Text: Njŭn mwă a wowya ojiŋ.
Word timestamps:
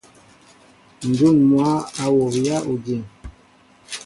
Njŭn 1.09 1.37
mwă 1.49 1.69
a 2.01 2.03
wowya 2.15 2.57
ojiŋ. 2.71 3.01